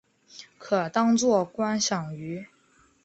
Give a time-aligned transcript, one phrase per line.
[0.57, 2.47] 可当作观赏鱼。